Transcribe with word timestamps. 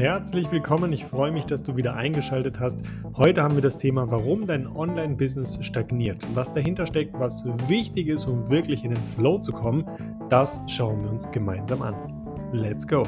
Herzlich 0.00 0.50
willkommen, 0.50 0.94
ich 0.94 1.04
freue 1.04 1.30
mich, 1.30 1.44
dass 1.44 1.62
du 1.62 1.76
wieder 1.76 1.94
eingeschaltet 1.94 2.58
hast. 2.58 2.80
Heute 3.18 3.42
haben 3.42 3.56
wir 3.56 3.60
das 3.60 3.76
Thema, 3.76 4.10
warum 4.10 4.46
dein 4.46 4.66
Online-Business 4.66 5.62
stagniert. 5.62 6.26
Was 6.32 6.54
dahinter 6.54 6.86
steckt, 6.86 7.12
was 7.12 7.44
wichtig 7.68 8.08
ist, 8.08 8.24
um 8.24 8.48
wirklich 8.48 8.82
in 8.82 8.94
den 8.94 9.04
Flow 9.04 9.36
zu 9.40 9.52
kommen, 9.52 9.84
das 10.30 10.58
schauen 10.68 11.02
wir 11.04 11.10
uns 11.10 11.30
gemeinsam 11.30 11.82
an. 11.82 12.50
Let's 12.50 12.88
go! 12.88 13.06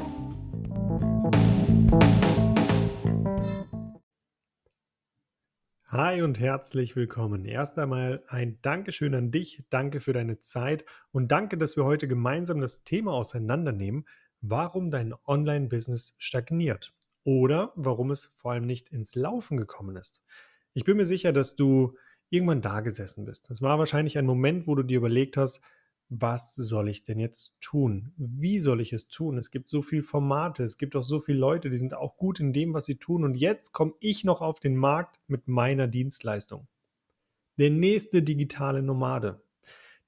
Hi 5.87 6.21
und 6.21 6.39
herzlich 6.39 6.95
willkommen. 6.95 7.47
Erst 7.47 7.79
einmal 7.79 8.23
ein 8.29 8.59
Dankeschön 8.61 9.15
an 9.15 9.31
dich, 9.31 9.65
danke 9.71 10.01
für 10.01 10.13
deine 10.13 10.41
Zeit 10.41 10.85
und 11.11 11.33
danke, 11.33 11.57
dass 11.57 11.79
wir 11.79 11.87
heute 11.87 12.07
gemeinsam 12.07 12.61
das 12.61 12.85
Thema 12.85 13.13
auseinandernehmen, 13.13 14.05
warum 14.43 14.91
dein 14.91 15.15
Online-Business 15.27 16.15
stagniert 16.19 16.93
oder 17.25 17.73
warum 17.77 18.11
es 18.11 18.27
vor 18.27 18.53
allem 18.53 18.67
nicht 18.67 18.91
ins 18.91 19.15
Laufen 19.15 19.57
gekommen 19.57 19.97
ist. 19.97 20.23
Ich 20.75 20.85
bin 20.85 20.97
mir 20.97 21.07
sicher, 21.07 21.33
dass 21.33 21.57
du 21.57 21.97
irgendwann 22.29 22.63
da 22.63 22.81
gesessen 22.81 23.25
bist. 23.25 23.51
Es 23.51 23.63
war 23.63 23.79
wahrscheinlich 23.79 24.19
ein 24.19 24.27
Moment, 24.27 24.67
wo 24.67 24.75
du 24.75 24.83
dir 24.83 24.99
überlegt 24.99 25.37
hast, 25.37 25.61
was 26.09 26.55
soll 26.55 26.89
ich 26.89 27.05
denn 27.05 27.19
jetzt 27.19 27.55
tun? 27.61 28.13
Wie 28.17 28.59
soll 28.59 28.83
ich 28.83 28.93
es 28.93 29.09
tun? 29.09 29.39
Es 29.39 29.51
gibt 29.51 29.71
so 29.71 29.81
viele 29.81 30.03
Formate, 30.03 30.63
es 30.63 30.77
gibt 30.77 30.95
auch 30.95 31.03
so 31.03 31.21
viele 31.21 31.39
Leute, 31.39 31.71
die 31.71 31.79
sind 31.79 31.95
auch 31.95 32.17
gut 32.17 32.39
in 32.39 32.53
dem, 32.53 32.75
was 32.75 32.85
sie 32.85 32.97
tun. 32.97 33.25
Und 33.25 33.35
jetzt 33.35 33.73
komme 33.73 33.95
ich 34.01 34.25
noch 34.25 34.43
auf 34.43 34.61
den 34.61 34.77
Markt 34.77 35.21
mit 35.27 35.49
meiner 35.49 35.87
Dienstleistung. 35.87 36.67
Der 37.59 37.71
nächste 37.71 38.23
digitale 38.23 38.83
Nomade. 38.83 39.43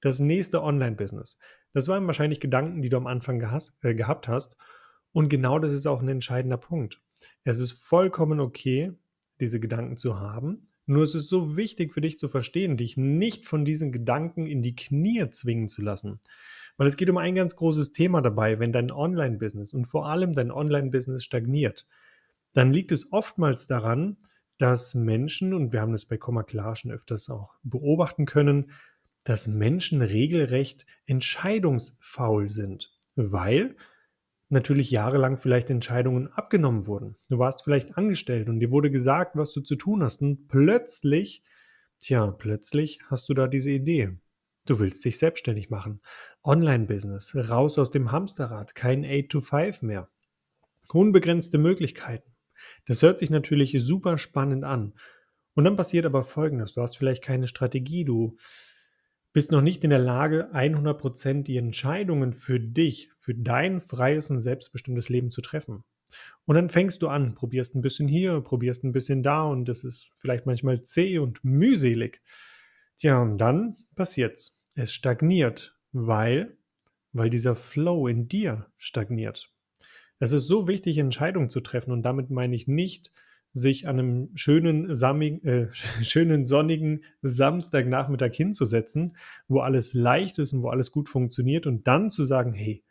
Das 0.05 0.19
nächste 0.19 0.61
Online-Business. 0.61 1.39
Das 1.73 1.87
waren 1.87 2.05
wahrscheinlich 2.05 2.39
Gedanken, 2.39 2.83
die 2.83 2.89
du 2.89 2.97
am 2.97 3.07
Anfang 3.07 3.39
gehas, 3.39 3.75
äh, 3.81 3.95
gehabt 3.95 4.27
hast. 4.27 4.55
Und 5.13 5.29
genau 5.29 5.57
das 5.57 5.71
ist 5.71 5.87
auch 5.87 5.99
ein 5.99 6.07
entscheidender 6.09 6.57
Punkt. 6.57 7.01
Es 7.43 7.59
ist 7.59 7.71
vollkommen 7.71 8.39
okay, 8.39 8.91
diese 9.39 9.59
Gedanken 9.59 9.97
zu 9.97 10.19
haben. 10.19 10.67
Nur 10.85 11.01
es 11.01 11.15
ist 11.15 11.27
so 11.27 11.57
wichtig 11.57 11.91
für 11.91 12.01
dich 12.01 12.19
zu 12.19 12.27
verstehen, 12.27 12.77
dich 12.77 12.97
nicht 12.97 13.47
von 13.47 13.65
diesen 13.65 13.91
Gedanken 13.91 14.45
in 14.45 14.61
die 14.61 14.75
Knie 14.75 15.27
zwingen 15.31 15.69
zu 15.69 15.81
lassen. 15.81 16.19
Weil 16.77 16.85
es 16.85 16.97
geht 16.97 17.09
um 17.09 17.17
ein 17.17 17.33
ganz 17.33 17.55
großes 17.55 17.91
Thema 17.91 18.21
dabei, 18.21 18.59
wenn 18.59 18.71
dein 18.71 18.91
Online-Business 18.91 19.73
und 19.73 19.85
vor 19.85 20.05
allem 20.05 20.33
dein 20.33 20.51
Online-Business 20.51 21.25
stagniert, 21.25 21.87
dann 22.53 22.71
liegt 22.71 22.91
es 22.91 23.11
oftmals 23.11 23.65
daran, 23.65 24.17
dass 24.59 24.93
Menschen, 24.93 25.55
und 25.55 25.73
wir 25.73 25.81
haben 25.81 25.93
das 25.93 26.05
bei 26.05 26.17
Komma 26.17 26.43
klar 26.43 26.75
schon 26.75 26.91
öfters 26.91 27.27
auch 27.31 27.55
beobachten 27.63 28.27
können, 28.27 28.69
dass 29.25 29.47
Menschen 29.47 30.01
regelrecht 30.01 30.85
entscheidungsfaul 31.07 32.49
sind, 32.49 32.95
weil 33.15 33.75
natürlich 34.49 34.91
jahrelang 34.91 35.37
vielleicht 35.37 35.69
Entscheidungen 35.69 36.31
abgenommen 36.31 36.87
wurden. 36.87 37.17
Du 37.27 37.39
warst 37.39 37.63
vielleicht 37.63 37.97
angestellt 37.97 38.47
und 38.47 38.59
dir 38.59 38.71
wurde 38.71 38.91
gesagt, 38.91 39.35
was 39.35 39.51
du 39.51 39.61
zu 39.61 39.75
tun 39.75 40.03
hast 40.03 40.21
und 40.21 40.47
plötzlich, 40.47 41.43
tja, 41.99 42.27
plötzlich 42.27 42.99
hast 43.09 43.27
du 43.27 43.33
da 43.33 43.47
diese 43.47 43.71
Idee. 43.71 44.17
Du 44.65 44.79
willst 44.79 45.03
dich 45.03 45.17
selbstständig 45.17 45.69
machen. 45.69 46.01
Online-Business, 46.43 47.35
raus 47.49 47.79
aus 47.79 47.91
dem 47.91 48.11
Hamsterrad, 48.11 48.75
kein 48.75 49.03
8 49.03 49.29
to 49.29 49.41
5 49.41 49.81
mehr. 49.81 50.09
Unbegrenzte 50.93 51.57
Möglichkeiten. 51.57 52.31
Das 52.85 53.01
hört 53.01 53.17
sich 53.17 53.31
natürlich 53.31 53.75
super 53.79 54.17
spannend 54.17 54.63
an. 54.63 54.93
Und 55.55 55.63
dann 55.63 55.77
passiert 55.77 56.05
aber 56.05 56.23
Folgendes. 56.23 56.73
Du 56.73 56.81
hast 56.81 56.97
vielleicht 56.97 57.23
keine 57.23 57.47
Strategie, 57.47 58.05
du 58.05 58.37
bist 59.35 59.51
noch 59.51 59.61
nicht 59.61 59.83
in 59.83 59.89
der 59.89 59.99
Lage, 59.99 60.49
100% 60.53 61.43
die 61.43 61.57
Entscheidungen 61.57 62.31
für 62.31 62.57
dich, 62.57 63.11
für 63.17 63.35
dein 63.35 63.81
freies 63.81 64.29
und 64.29 64.39
selbstbestimmtes 64.39 65.09
Leben 65.09 65.29
zu 65.29 65.41
treffen. 65.41 65.83
Und 66.45 66.55
dann 66.55 66.69
fängst 66.69 67.01
du 67.01 67.09
an, 67.09 67.35
probierst 67.35 67.75
ein 67.75 67.81
bisschen 67.81 68.07
hier, 68.07 68.39
probierst 68.39 68.85
ein 68.85 68.93
bisschen 68.93 69.23
da 69.23 69.43
und 69.43 69.65
das 69.65 69.83
ist 69.83 70.09
vielleicht 70.15 70.45
manchmal 70.45 70.83
zäh 70.83 71.19
und 71.19 71.43
mühselig. 71.43 72.21
Tja, 72.97 73.21
und 73.21 73.37
dann 73.37 73.75
passiert's. 73.93 74.63
Es 74.73 74.93
stagniert, 74.93 75.77
weil, 75.91 76.55
weil 77.11 77.29
dieser 77.29 77.57
Flow 77.57 78.07
in 78.07 78.29
dir 78.29 78.67
stagniert. 78.77 79.51
Es 80.17 80.31
ist 80.31 80.47
so 80.47 80.69
wichtig, 80.69 80.97
Entscheidungen 80.97 81.49
zu 81.49 81.59
treffen 81.59 81.91
und 81.91 82.03
damit 82.03 82.29
meine 82.29 82.55
ich 82.55 82.67
nicht, 82.67 83.11
sich 83.55 83.87
an 83.87 83.99
einem 83.99 84.29
schönen, 84.35 84.93
sammig, 84.93 85.43
äh, 85.45 85.69
schönen 86.03 86.43
sonnigen 86.43 87.03
Samstagnachmittag 87.21 88.33
hinzusetzen, 88.33 89.15
wo 89.47 89.61
alles 89.61 89.93
leicht 89.93 90.37
ist 90.39 90.51
und 90.51 90.61
wo 90.61 90.67
alles 90.67 90.91
gut 90.91 91.07
funktioniert 91.07 91.65
und 91.65 91.87
dann 91.87 92.11
zu 92.11 92.25
sagen, 92.25 92.53
hey, 92.53 92.83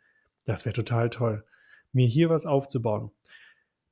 das 0.43 0.65
wäre 0.65 0.73
total 0.73 1.11
toll, 1.11 1.45
mir 1.93 2.07
hier 2.07 2.29
was 2.29 2.47
aufzubauen. 2.47 3.11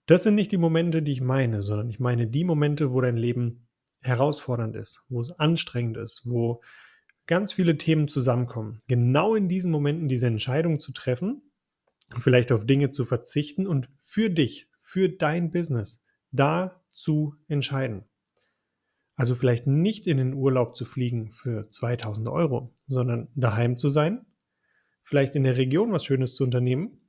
Das 0.08 0.24
sind 0.24 0.34
nicht 0.34 0.52
die 0.52 0.58
Momente, 0.58 1.04
die 1.04 1.12
ich 1.12 1.22
meine, 1.22 1.62
sondern 1.62 1.90
ich 1.90 2.00
meine 2.00 2.28
die 2.28 2.44
Momente, 2.44 2.92
wo 2.92 3.02
dein 3.02 3.18
Leben 3.18 3.68
herausfordernd 4.02 4.76
ist, 4.76 5.06
wo 5.10 5.22
es 5.22 5.32
anstrengend 5.32 5.98
ist, 5.98 6.24
wo 6.26 6.62
ganz 7.28 7.54
viele 7.54 7.78
Themen 7.78 8.08
zusammenkommen. 8.08 8.82
Genau 8.88 9.36
in 9.36 9.48
diesen 9.48 9.72
Momenten 9.72 10.08
diese 10.08 10.28
Entscheidung 10.28 10.80
zu 10.80 10.92
treffen, 10.92 11.44
vielleicht 12.18 12.52
auf 12.52 12.66
Dinge 12.66 12.90
zu 12.90 13.06
verzichten 13.06 13.68
und 13.68 13.90
für 14.00 14.32
dich, 14.32 14.68
für 14.80 15.08
dein 15.08 15.52
Business 15.52 16.04
da 16.34 16.84
zu 16.92 17.36
entscheiden. 17.48 18.04
Also 19.16 19.36
vielleicht 19.36 19.68
nicht 19.68 20.08
in 20.08 20.18
den 20.18 20.34
Urlaub 20.34 20.76
zu 20.76 20.86
fliegen 20.86 21.30
für 21.30 21.70
2000 21.70 22.28
Euro, 22.28 22.76
sondern 22.88 23.30
daheim 23.36 23.78
zu 23.78 23.90
sein, 23.90 24.26
vielleicht 25.04 25.36
in 25.36 25.44
der 25.44 25.58
Region 25.58 25.92
was 25.92 26.04
Schönes 26.04 26.36
zu 26.36 26.44
unternehmen 26.44 27.00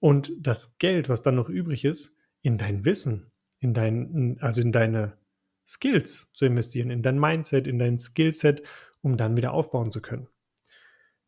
und 0.00 0.32
das 0.38 0.78
Geld, 0.78 1.08
was 1.08 1.22
dann 1.22 1.34
noch 1.34 1.48
übrig 1.48 1.84
ist, 1.84 2.18
in 2.42 2.58
dein 2.58 2.84
Wissen, 2.84 3.32
in 3.58 3.74
dein, 3.74 4.36
also 4.40 4.60
in 4.60 4.70
deine 4.70 5.16
Skills 5.66 6.30
zu 6.34 6.44
investieren, 6.44 6.90
in 6.90 7.02
dein 7.02 7.18
Mindset, 7.18 7.66
in 7.66 7.78
dein 7.78 7.98
Skillset, 7.98 8.62
um 9.00 9.16
dann 9.16 9.36
wieder 9.36 9.52
aufbauen 9.52 9.90
zu 9.90 10.00
können. 10.00 10.28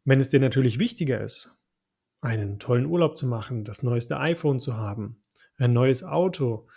Wenn 0.05 0.21
es 0.21 0.31
dir 0.31 0.41
natürlich 0.41 0.79
wichtiger 0.79 1.21
ist, 1.21 1.57
einen 2.21 2.59
tollen 2.59 2.87
Urlaub 2.87 3.17
zu 3.17 3.27
machen, 3.27 3.65
das 3.65 3.83
neueste 3.83 4.19
iPhone 4.19 4.61
zu 4.61 4.77
haben, 4.77 5.23
ein 5.61 5.73
neues 5.73 6.03
Auto, 6.03 6.69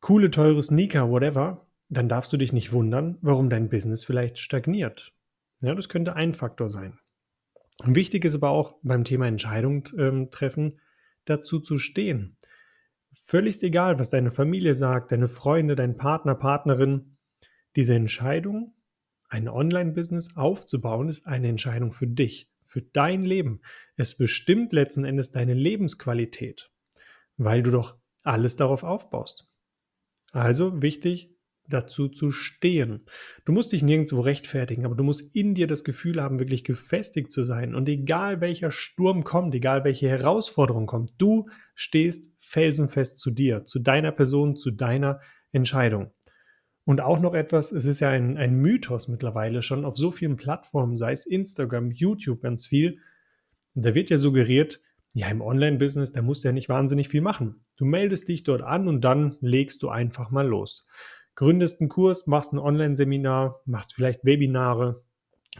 coole, 0.00 0.30
teure 0.30 0.62
Sneaker, 0.62 1.10
whatever, 1.10 1.66
dann 1.88 2.08
darfst 2.08 2.32
du 2.32 2.36
dich 2.36 2.52
nicht 2.52 2.72
wundern, 2.72 3.18
warum 3.20 3.48
dein 3.50 3.68
Business 3.68 4.04
vielleicht 4.04 4.38
stagniert. 4.38 5.14
Ja, 5.60 5.74
das 5.74 5.88
könnte 5.88 6.14
ein 6.14 6.34
Faktor 6.34 6.68
sein. 6.68 6.98
Und 7.84 7.94
wichtig 7.94 8.24
ist 8.24 8.34
aber 8.34 8.50
auch 8.50 8.78
beim 8.82 9.04
Thema 9.04 9.26
Entscheidung 9.26 9.84
ähm, 9.96 10.30
treffen, 10.30 10.80
dazu 11.24 11.60
zu 11.60 11.78
stehen. 11.78 12.36
Völlig 13.12 13.62
egal, 13.62 13.98
was 13.98 14.10
deine 14.10 14.30
Familie 14.30 14.74
sagt, 14.74 15.12
deine 15.12 15.28
Freunde, 15.28 15.76
dein 15.76 15.96
Partner, 15.96 16.34
Partnerin. 16.34 17.16
Diese 17.76 17.94
Entscheidung, 17.94 18.74
ein 19.28 19.48
Online-Business 19.48 20.36
aufzubauen, 20.36 21.08
ist 21.08 21.26
eine 21.26 21.48
Entscheidung 21.48 21.92
für 21.92 22.06
dich, 22.06 22.50
für 22.64 22.82
dein 22.82 23.24
Leben. 23.24 23.60
Es 23.96 24.16
bestimmt 24.16 24.72
letzten 24.72 25.04
Endes 25.04 25.30
deine 25.30 25.54
Lebensqualität 25.54 26.70
weil 27.38 27.62
du 27.62 27.70
doch 27.70 27.96
alles 28.22 28.56
darauf 28.56 28.82
aufbaust. 28.82 29.48
Also 30.32 30.82
wichtig, 30.82 31.34
dazu 31.68 32.08
zu 32.08 32.30
stehen. 32.30 33.04
Du 33.44 33.52
musst 33.52 33.72
dich 33.72 33.82
nirgendwo 33.82 34.20
rechtfertigen, 34.20 34.84
aber 34.84 34.94
du 34.94 35.04
musst 35.04 35.34
in 35.34 35.54
dir 35.54 35.66
das 35.66 35.84
Gefühl 35.84 36.22
haben, 36.22 36.38
wirklich 36.38 36.64
gefestigt 36.64 37.30
zu 37.30 37.42
sein. 37.42 37.74
Und 37.74 37.88
egal 37.88 38.40
welcher 38.40 38.70
Sturm 38.70 39.24
kommt, 39.24 39.54
egal 39.54 39.84
welche 39.84 40.08
Herausforderung 40.08 40.86
kommt, 40.86 41.12
du 41.18 41.48
stehst 41.74 42.32
felsenfest 42.38 43.18
zu 43.18 43.30
dir, 43.30 43.64
zu 43.64 43.78
deiner 43.78 44.12
Person, 44.12 44.56
zu 44.56 44.70
deiner 44.70 45.20
Entscheidung. 45.52 46.10
Und 46.84 47.02
auch 47.02 47.20
noch 47.20 47.34
etwas, 47.34 47.70
es 47.70 47.84
ist 47.84 48.00
ja 48.00 48.08
ein, 48.08 48.38
ein 48.38 48.54
Mythos 48.54 49.08
mittlerweile 49.08 49.60
schon 49.60 49.84
auf 49.84 49.96
so 49.96 50.10
vielen 50.10 50.36
Plattformen, 50.36 50.96
sei 50.96 51.12
es 51.12 51.26
Instagram, 51.26 51.90
YouTube 51.90 52.40
ganz 52.40 52.66
viel. 52.66 52.98
Da 53.74 53.94
wird 53.94 54.08
ja 54.08 54.16
suggeriert, 54.16 54.80
ja, 55.18 55.28
im 55.30 55.40
Online-Business, 55.40 56.12
da 56.12 56.22
musst 56.22 56.44
du 56.44 56.48
ja 56.48 56.52
nicht 56.52 56.68
wahnsinnig 56.68 57.08
viel 57.08 57.22
machen. 57.22 57.64
Du 57.76 57.84
meldest 57.84 58.28
dich 58.28 58.44
dort 58.44 58.62
an 58.62 58.86
und 58.86 59.00
dann 59.00 59.36
legst 59.40 59.82
du 59.82 59.88
einfach 59.88 60.30
mal 60.30 60.46
los. 60.46 60.86
Gründest 61.34 61.80
einen 61.80 61.88
Kurs, 61.88 62.28
machst 62.28 62.52
ein 62.52 62.60
Online-Seminar, 62.60 63.60
machst 63.64 63.94
vielleicht 63.94 64.24
Webinare, 64.24 65.02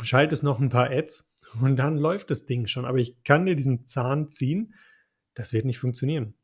schaltest 0.00 0.44
noch 0.44 0.60
ein 0.60 0.68
paar 0.68 0.92
Ads 0.92 1.34
und 1.60 1.74
dann 1.74 1.96
läuft 1.96 2.30
das 2.30 2.46
Ding 2.46 2.68
schon. 2.68 2.84
Aber 2.84 2.98
ich 2.98 3.24
kann 3.24 3.46
dir 3.46 3.56
diesen 3.56 3.84
Zahn 3.84 4.30
ziehen, 4.30 4.74
das 5.34 5.52
wird 5.52 5.64
nicht 5.64 5.80
funktionieren. 5.80 6.34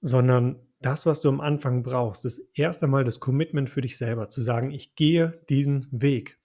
Sondern 0.00 0.60
das, 0.80 1.04
was 1.04 1.20
du 1.20 1.28
am 1.28 1.40
Anfang 1.40 1.82
brauchst, 1.82 2.24
ist 2.24 2.48
erst 2.54 2.84
einmal 2.84 3.02
das 3.02 3.18
Commitment 3.18 3.70
für 3.70 3.80
dich 3.80 3.98
selber, 3.98 4.28
zu 4.28 4.40
sagen, 4.40 4.70
ich 4.70 4.94
gehe 4.94 5.42
diesen 5.48 5.88
Weg. 5.90 6.38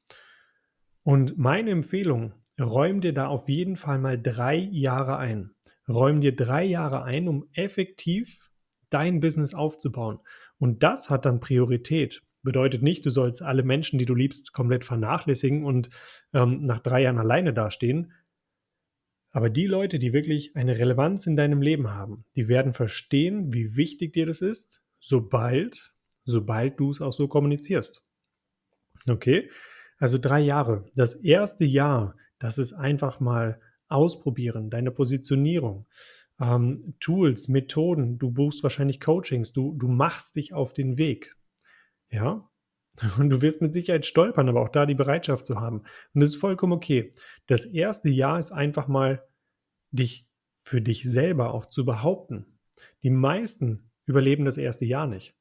Und 1.03 1.37
meine 1.37 1.69
Empfehlung 1.69 2.33
räum 2.59 3.01
dir 3.01 3.13
da 3.13 3.27
auf 3.27 3.49
jeden 3.49 3.75
Fall 3.75 3.99
mal 3.99 4.21
drei 4.21 4.55
Jahre 4.55 5.17
ein. 5.17 5.51
Räum 5.87 6.21
dir 6.21 6.35
drei 6.35 6.63
Jahre 6.63 7.03
ein, 7.03 7.27
um 7.27 7.49
effektiv 7.53 8.37
dein 8.89 9.19
Business 9.19 9.53
aufzubauen. 9.53 10.19
Und 10.59 10.83
das 10.83 11.09
hat 11.09 11.25
dann 11.25 11.39
Priorität. 11.39 12.21
Bedeutet 12.43 12.81
nicht, 12.81 13.05
du 13.05 13.09
sollst 13.09 13.41
alle 13.41 13.63
Menschen, 13.63 13.99
die 13.99 14.05
du 14.05 14.15
liebst, 14.15 14.53
komplett 14.53 14.85
vernachlässigen 14.85 15.63
und 15.63 15.89
ähm, 16.33 16.65
nach 16.65 16.79
drei 16.79 17.01
Jahren 17.01 17.17
alleine 17.17 17.53
dastehen. 17.53 18.11
Aber 19.31 19.49
die 19.49 19.65
Leute, 19.65 19.97
die 19.97 20.13
wirklich 20.13 20.55
eine 20.55 20.77
Relevanz 20.77 21.25
in 21.25 21.35
deinem 21.35 21.61
Leben 21.61 21.89
haben, 21.89 22.23
die 22.35 22.47
werden 22.47 22.73
verstehen, 22.73 23.51
wie 23.53 23.75
wichtig 23.75 24.13
dir 24.13 24.25
das 24.25 24.41
ist, 24.41 24.83
sobald, 24.99 25.93
sobald 26.23 26.79
du 26.79 26.91
es 26.91 27.01
auch 27.01 27.13
so 27.13 27.27
kommunizierst. 27.27 28.05
Okay? 29.07 29.49
Also 29.97 30.17
drei 30.17 30.41
Jahre. 30.41 30.85
Das 30.95 31.15
erste 31.15 31.65
Jahr, 31.65 32.15
das 32.43 32.57
ist 32.57 32.73
einfach 32.73 33.21
mal 33.21 33.61
ausprobieren, 33.87 34.69
deine 34.69 34.91
Positionierung, 34.91 35.87
ähm, 36.41 36.93
Tools, 36.99 37.47
Methoden, 37.47 38.19
du 38.19 38.31
buchst 38.31 38.63
wahrscheinlich 38.63 38.99
Coachings, 38.99 39.53
du, 39.53 39.73
du 39.77 39.87
machst 39.87 40.35
dich 40.35 40.53
auf 40.53 40.73
den 40.73 40.97
Weg. 40.97 41.37
Ja, 42.09 42.49
und 43.17 43.29
du 43.29 43.41
wirst 43.41 43.61
mit 43.61 43.73
Sicherheit 43.73 44.05
stolpern, 44.05 44.49
aber 44.49 44.61
auch 44.61 44.67
da 44.67 44.85
die 44.85 44.93
Bereitschaft 44.93 45.45
zu 45.45 45.61
haben. 45.61 45.83
Und 46.13 46.19
das 46.21 46.31
ist 46.31 46.35
vollkommen 46.35 46.73
okay. 46.73 47.13
Das 47.47 47.63
erste 47.63 48.09
Jahr 48.09 48.37
ist 48.37 48.51
einfach 48.51 48.89
mal, 48.89 49.25
dich 49.91 50.27
für 50.59 50.81
dich 50.81 51.09
selber 51.09 51.53
auch 51.53 51.67
zu 51.67 51.85
behaupten. 51.85 52.59
Die 53.03 53.09
meisten 53.09 53.89
überleben 54.05 54.43
das 54.43 54.57
erste 54.57 54.83
Jahr 54.83 55.07
nicht, 55.07 55.33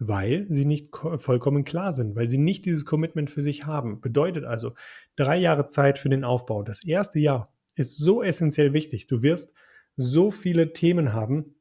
weil 0.00 0.46
sie 0.48 0.64
nicht 0.64 0.96
vollkommen 1.18 1.64
klar 1.64 1.92
sind, 1.92 2.16
weil 2.16 2.30
sie 2.30 2.38
nicht 2.38 2.64
dieses 2.64 2.86
Commitment 2.86 3.30
für 3.30 3.42
sich 3.42 3.66
haben. 3.66 4.00
Bedeutet 4.00 4.44
also, 4.44 4.72
drei 5.14 5.36
Jahre 5.36 5.68
Zeit 5.68 5.98
für 5.98 6.08
den 6.08 6.24
Aufbau. 6.24 6.62
Das 6.62 6.82
erste 6.82 7.18
Jahr 7.18 7.52
ist 7.74 7.98
so 7.98 8.22
essentiell 8.22 8.72
wichtig. 8.72 9.06
Du 9.08 9.22
wirst 9.22 9.54
so 9.96 10.30
viele 10.30 10.72
Themen 10.72 11.12
haben, 11.12 11.54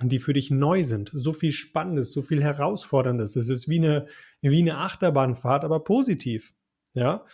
die 0.00 0.20
für 0.20 0.32
dich 0.32 0.52
neu 0.52 0.84
sind, 0.84 1.10
so 1.12 1.32
viel 1.32 1.50
Spannendes, 1.50 2.12
so 2.12 2.22
viel 2.22 2.42
Herausforderndes. 2.42 3.34
Es 3.34 3.48
ist 3.48 3.68
wie 3.68 3.78
eine, 3.78 4.06
wie 4.40 4.60
eine 4.60 4.78
Achterbahnfahrt, 4.78 5.64
aber 5.64 5.80
positiv. 5.80 6.54
Ja. 6.94 7.26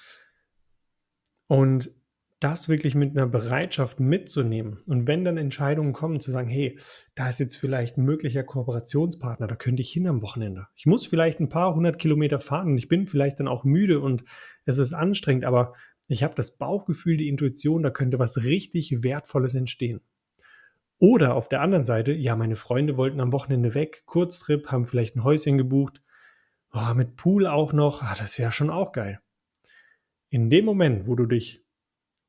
Und 1.49 1.95
das 2.41 2.69
wirklich 2.69 2.95
mit 2.95 3.17
einer 3.17 3.27
Bereitschaft 3.27 3.99
mitzunehmen. 3.99 4.81
Und 4.87 5.07
wenn 5.07 5.25
dann 5.25 5.39
Entscheidungen 5.39 5.95
kommen, 5.95 6.21
zu 6.21 6.31
sagen, 6.31 6.49
hey, 6.49 6.79
da 7.15 7.29
ist 7.29 7.39
jetzt 7.39 7.57
vielleicht 7.57 7.97
ein 7.97 8.05
möglicher 8.05 8.45
Kooperationspartner, 8.45 9.47
da 9.47 9.57
könnte 9.57 9.81
ich 9.81 9.91
hin 9.91 10.07
am 10.07 10.21
Wochenende. 10.21 10.67
Ich 10.77 10.85
muss 10.85 11.07
vielleicht 11.07 11.41
ein 11.41 11.49
paar 11.49 11.75
hundert 11.75 11.99
Kilometer 11.99 12.39
fahren 12.39 12.73
und 12.73 12.79
ich 12.79 12.89
bin 12.89 13.07
vielleicht 13.07 13.41
dann 13.41 13.49
auch 13.49 13.65
müde 13.65 14.01
und 14.01 14.25
es 14.67 14.79
ist 14.79 14.93
anstrengend, 14.93 15.45
aber 15.47 15.73
ich 16.09 16.23
habe 16.23 16.35
das 16.35 16.57
Bauchgefühl, 16.57 17.17
die 17.17 17.29
Intuition, 17.29 17.83
da 17.83 17.91
könnte 17.91 18.19
was 18.19 18.45
richtig 18.45 19.03
Wertvolles 19.03 19.55
entstehen. 19.55 20.01
Oder 20.99 21.35
auf 21.35 21.49
der 21.49 21.61
anderen 21.63 21.85
Seite, 21.85 22.13
ja, 22.13 22.37
meine 22.37 22.57
Freunde 22.57 22.97
wollten 22.97 23.21
am 23.21 23.33
Wochenende 23.33 23.75
weg, 23.75 24.05
Kurztrip, 24.07 24.71
haben 24.71 24.85
vielleicht 24.85 25.17
ein 25.17 25.25
Häuschen 25.25 25.59
gebucht. 25.59 26.03
Oh, 26.73 26.95
mit 26.95 27.17
Pool 27.17 27.47
auch 27.47 27.73
noch, 27.73 28.03
ah, 28.03 28.15
das 28.19 28.39
wäre 28.39 28.53
schon 28.53 28.71
auch 28.71 28.93
geil. 28.93 29.21
In 30.31 30.51
dem 30.51 30.65
Moment, 30.65 31.07
wo 31.07 31.15
du 31.15 31.27
dich 31.27 31.66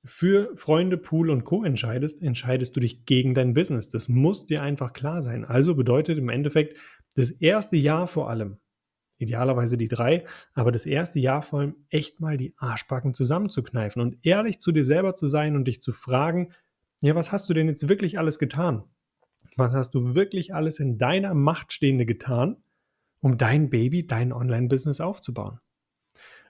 für 0.08 0.56
Freunde, 0.56 0.98
Pool 0.98 1.30
und 1.30 1.44
Co. 1.44 1.64
entscheidest, 1.64 2.24
entscheidest 2.24 2.76
du 2.76 2.80
dich 2.80 3.06
gegen 3.06 3.34
dein 3.34 3.54
Business. 3.54 3.90
Das 3.90 4.08
muss 4.08 4.46
dir 4.46 4.62
einfach 4.62 4.94
klar 4.94 5.22
sein. 5.22 5.46
Also 5.46 5.76
bedeutet 5.76 6.18
im 6.18 6.30
Endeffekt 6.30 6.78
das 7.16 7.32
erste 7.32 7.78
Jahr 7.78 8.08
vor 8.08 8.30
allem, 8.30 8.58
idealerweise 9.18 9.78
die 9.78 9.88
drei, 9.88 10.26
aber 10.54 10.72
das 10.72 10.86
erste 10.86 11.20
Jahr 11.20 11.42
vor 11.42 11.60
allem 11.60 11.76
echt 11.90 12.20
mal 12.20 12.38
die 12.38 12.54
Arschbacken 12.58 13.14
zusammenzukneifen 13.14 14.02
und 14.02 14.18
ehrlich 14.24 14.60
zu 14.60 14.72
dir 14.72 14.86
selber 14.86 15.16
zu 15.16 15.28
sein 15.28 15.56
und 15.56 15.66
dich 15.66 15.82
zu 15.82 15.92
fragen, 15.92 16.54
ja, 17.02 17.16
was 17.16 17.32
hast 17.32 17.50
du 17.50 17.54
denn 17.54 17.68
jetzt 17.68 17.88
wirklich 17.90 18.18
alles 18.18 18.40
getan? 18.40 18.84
Was 19.56 19.74
hast 19.74 19.92
du 19.92 20.16
wirklich 20.16 20.54
alles 20.54 20.80
in 20.80 20.98
deiner 20.98 21.34
Macht 21.34 21.74
Stehende 21.74 22.06
getan, 22.06 22.58
um 23.20 23.38
dein 23.38 23.70
Baby, 23.70 24.06
dein 24.06 24.32
Online-Business 24.32 25.02
aufzubauen? 25.02 25.60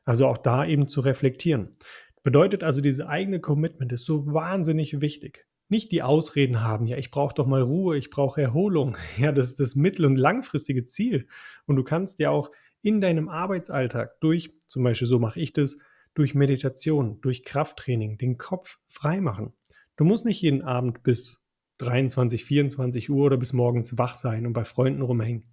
Also 0.03 0.25
auch 0.27 0.37
da 0.37 0.65
eben 0.65 0.87
zu 0.87 1.01
reflektieren. 1.01 1.75
Bedeutet 2.27 2.61
also, 2.61 2.81
diese 2.81 3.07
eigene 3.07 3.39
Commitment 3.39 3.93
ist 3.93 4.03
so 4.03 4.33
wahnsinnig 4.33 4.99
wichtig. 4.99 5.47
Nicht 5.69 5.93
die 5.93 6.03
Ausreden 6.03 6.61
haben, 6.61 6.85
ja, 6.85 6.97
ich 6.97 7.09
brauche 7.09 7.33
doch 7.33 7.47
mal 7.47 7.61
Ruhe, 7.61 7.97
ich 7.97 8.09
brauche 8.09 8.41
Erholung. 8.41 8.97
Ja, 9.17 9.31
das 9.31 9.47
ist 9.47 9.61
das 9.61 9.77
mittel- 9.77 10.05
und 10.05 10.17
langfristige 10.17 10.85
Ziel. 10.85 11.29
Und 11.67 11.77
du 11.77 11.85
kannst 11.85 12.19
ja 12.19 12.29
auch 12.29 12.51
in 12.81 12.99
deinem 12.99 13.29
Arbeitsalltag 13.29 14.19
durch, 14.19 14.51
zum 14.67 14.83
Beispiel 14.83 15.07
so 15.07 15.19
mache 15.19 15.39
ich 15.39 15.53
das, 15.53 15.77
durch 16.15 16.35
Meditation, 16.35 17.21
durch 17.21 17.45
Krafttraining, 17.45 18.17
den 18.17 18.37
Kopf 18.37 18.77
frei 18.89 19.21
machen. 19.21 19.53
Du 19.95 20.03
musst 20.03 20.25
nicht 20.25 20.41
jeden 20.41 20.63
Abend 20.63 21.03
bis 21.03 21.41
23, 21.77 22.43
24 22.43 23.09
Uhr 23.09 23.27
oder 23.27 23.37
bis 23.37 23.53
morgens 23.53 23.97
wach 23.97 24.15
sein 24.15 24.45
und 24.45 24.51
bei 24.51 24.65
Freunden 24.65 25.01
rumhängen. 25.01 25.45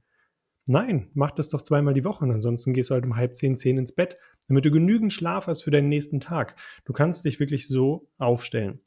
Nein, 0.66 1.10
mach 1.14 1.32
das 1.32 1.50
doch 1.50 1.60
zweimal 1.60 1.94
die 1.94 2.04
Woche 2.04 2.24
ansonsten 2.24 2.72
gehst 2.72 2.90
du 2.90 2.94
halt 2.94 3.04
um 3.04 3.16
halb 3.16 3.36
zehn, 3.36 3.58
zehn 3.58 3.76
ins 3.76 3.94
Bett, 3.94 4.16
damit 4.48 4.64
du 4.64 4.70
genügend 4.70 5.12
Schlaf 5.12 5.46
hast 5.46 5.62
für 5.62 5.70
deinen 5.70 5.88
nächsten 5.88 6.20
Tag. 6.20 6.56
Du 6.84 6.92
kannst 6.92 7.24
dich 7.24 7.38
wirklich 7.38 7.68
so 7.68 8.08
aufstellen. 8.18 8.80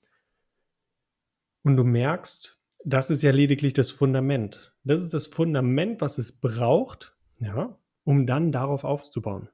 Und 1.64 1.78
du 1.78 1.84
merkst, 1.84 2.58
das 2.84 3.10
ist 3.10 3.22
ja 3.22 3.32
lediglich 3.32 3.74
das 3.74 3.92
Fundament. 3.92 4.74
Das 4.84 5.02
ist 5.02 5.14
das 5.14 5.28
Fundament, 5.28 6.02
was 6.02 6.18
es 6.18 6.40
braucht, 6.40 7.16
ja, 7.40 7.78
um 8.04 8.26
dann 8.26 8.52
darauf 8.52 8.84
aufzubauen. 8.84 9.50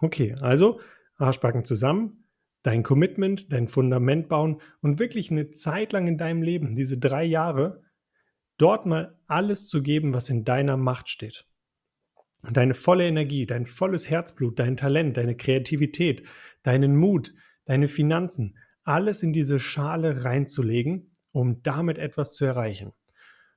Okay, 0.00 0.36
also 0.40 0.80
Arschbacken 1.16 1.64
zusammen, 1.64 2.24
dein 2.62 2.82
Commitment, 2.82 3.52
dein 3.52 3.68
Fundament 3.68 4.28
bauen 4.28 4.60
und 4.80 4.98
wirklich 4.98 5.30
eine 5.30 5.52
Zeit 5.52 5.92
lang 5.92 6.06
in 6.06 6.18
deinem 6.18 6.42
Leben, 6.42 6.74
diese 6.74 6.98
drei 6.98 7.24
Jahre, 7.24 7.83
dort 8.56 8.86
mal 8.86 9.18
alles 9.26 9.68
zu 9.68 9.82
geben, 9.82 10.14
was 10.14 10.30
in 10.30 10.44
deiner 10.44 10.76
Macht 10.76 11.08
steht. 11.08 11.46
Deine 12.42 12.74
volle 12.74 13.06
Energie, 13.06 13.46
dein 13.46 13.66
volles 13.66 14.10
Herzblut, 14.10 14.58
dein 14.58 14.76
Talent, 14.76 15.16
deine 15.16 15.36
Kreativität, 15.36 16.26
deinen 16.62 16.96
Mut, 16.96 17.32
deine 17.64 17.88
Finanzen, 17.88 18.58
alles 18.82 19.22
in 19.22 19.32
diese 19.32 19.58
Schale 19.58 20.24
reinzulegen, 20.24 21.10
um 21.32 21.62
damit 21.62 21.98
etwas 21.98 22.34
zu 22.34 22.44
erreichen. 22.44 22.92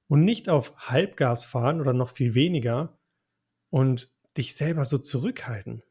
Und 0.07 0.23
nicht 0.23 0.47
auf 0.47 0.73
Halbgas 0.77 1.43
fahren 1.43 1.81
oder 1.81 1.91
noch 1.91 2.09
viel 2.09 2.33
weniger 2.33 2.97
und 3.69 4.09
dich 4.37 4.55
selber 4.55 4.85
so 4.85 4.97
zurückhalten. 4.97 5.83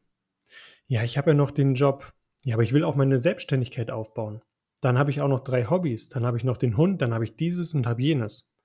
Ja, 0.86 1.04
ich 1.04 1.18
habe 1.18 1.30
ja 1.30 1.34
noch 1.34 1.50
den 1.50 1.74
Job, 1.74 2.12
ja, 2.44 2.54
aber 2.54 2.62
ich 2.62 2.72
will 2.72 2.84
auch 2.84 2.94
meine 2.94 3.18
Selbstständigkeit 3.18 3.90
aufbauen. 3.90 4.40
Dann 4.80 4.98
habe 4.98 5.10
ich 5.10 5.20
auch 5.20 5.28
noch 5.28 5.40
drei 5.40 5.64
Hobbys. 5.66 6.08
Dann 6.08 6.24
habe 6.24 6.36
ich 6.36 6.44
noch 6.44 6.56
den 6.56 6.76
Hund, 6.76 7.02
dann 7.02 7.12
habe 7.12 7.24
ich 7.24 7.36
dieses 7.36 7.74
und 7.74 7.86
habe 7.86 8.02
jenes. 8.02 8.55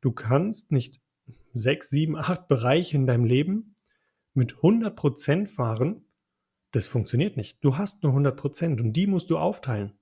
Du 0.00 0.12
kannst 0.12 0.72
nicht 0.72 1.00
sechs, 1.54 1.90
sieben, 1.90 2.16
acht 2.16 2.48
Bereiche 2.48 2.96
in 2.96 3.06
deinem 3.06 3.24
Leben 3.24 3.76
mit 4.34 4.56
100 4.56 4.94
Prozent 4.94 5.50
fahren. 5.50 6.04
Das 6.72 6.86
funktioniert 6.86 7.36
nicht. 7.36 7.58
Du 7.62 7.76
hast 7.76 8.02
nur 8.02 8.12
100 8.12 8.36
Prozent 8.36 8.80
und 8.80 8.92
die 8.92 9.06
musst 9.06 9.30
du 9.30 9.38
aufteilen. 9.38 9.98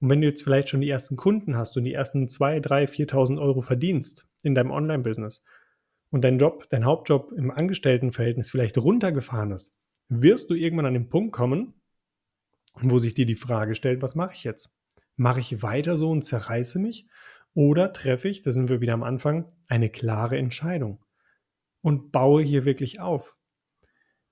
Und 0.00 0.10
wenn 0.10 0.20
du 0.20 0.28
jetzt 0.28 0.42
vielleicht 0.42 0.68
schon 0.68 0.80
die 0.80 0.90
ersten 0.90 1.16
Kunden 1.16 1.56
hast 1.56 1.76
und 1.76 1.84
die 1.84 1.92
ersten 1.92 2.28
zwei, 2.28 2.60
drei, 2.60 2.84
4.000 2.84 3.40
Euro 3.40 3.62
verdienst 3.62 4.26
in 4.42 4.54
deinem 4.54 4.70
Online-Business 4.70 5.44
und 6.10 6.22
dein 6.22 6.38
Job, 6.38 6.68
dein 6.70 6.84
Hauptjob 6.84 7.32
im 7.32 7.50
Angestelltenverhältnis 7.50 8.50
vielleicht 8.50 8.78
runtergefahren 8.78 9.52
ist, 9.52 9.76
wirst 10.08 10.50
du 10.50 10.54
irgendwann 10.54 10.86
an 10.86 10.94
den 10.94 11.08
Punkt 11.08 11.32
kommen, 11.32 11.74
wo 12.80 12.98
sich 12.98 13.14
dir 13.14 13.26
die 13.26 13.34
Frage 13.34 13.74
stellt, 13.74 14.02
was 14.02 14.14
mache 14.14 14.34
ich 14.34 14.44
jetzt? 14.44 14.74
Mache 15.16 15.40
ich 15.40 15.62
weiter 15.62 15.96
so 15.96 16.10
und 16.10 16.24
zerreiße 16.24 16.78
mich? 16.78 17.08
Oder 17.58 17.92
treffe 17.92 18.28
ich, 18.28 18.40
da 18.40 18.52
sind 18.52 18.68
wir 18.68 18.80
wieder 18.80 18.94
am 18.94 19.02
Anfang, 19.02 19.50
eine 19.66 19.90
klare 19.90 20.38
Entscheidung 20.38 21.04
und 21.80 22.12
baue 22.12 22.40
hier 22.40 22.64
wirklich 22.64 23.00
auf? 23.00 23.36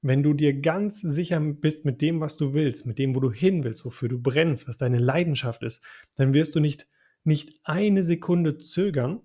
Wenn 0.00 0.22
du 0.22 0.32
dir 0.32 0.60
ganz 0.60 1.00
sicher 1.00 1.40
bist 1.40 1.84
mit 1.84 2.00
dem, 2.02 2.20
was 2.20 2.36
du 2.36 2.54
willst, 2.54 2.86
mit 2.86 3.00
dem, 3.00 3.16
wo 3.16 3.18
du 3.18 3.32
hin 3.32 3.64
willst, 3.64 3.84
wofür 3.84 4.08
du 4.08 4.22
brennst, 4.22 4.68
was 4.68 4.76
deine 4.76 5.00
Leidenschaft 5.00 5.64
ist, 5.64 5.82
dann 6.14 6.34
wirst 6.34 6.54
du 6.54 6.60
nicht, 6.60 6.86
nicht 7.24 7.58
eine 7.64 8.04
Sekunde 8.04 8.58
zögern, 8.58 9.22